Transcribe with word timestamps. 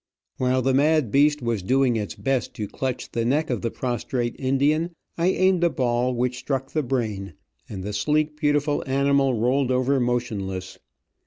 While 0.37 0.63
the 0.63 0.73
mad 0.73 1.11
beast 1.11 1.43
was 1.43 1.61
doing 1.61 1.95
its 1.95 2.15
best 2.15 2.55
to 2.55 2.67
clutch 2.67 3.11
the 3.11 3.23
neck 3.23 3.51
of 3.51 3.61
the 3.61 3.69
prostrate 3.69 4.35
Indian, 4.39 4.95
I 5.15 5.27
aimed 5.27 5.63
a 5.63 5.69
ball 5.69 6.15
which 6.15 6.39
struck 6.39 6.71
the 6.71 6.81
brain, 6.81 7.33
and 7.69 7.83
the 7.83 7.93
sleek, 7.93 8.35
beautiful 8.35 8.83
animal 8.87 9.35
rolled 9.39 9.69
over 9.69 9.99
motionless. 9.99 10.79